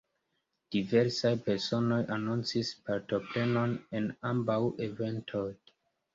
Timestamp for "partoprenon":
2.89-3.77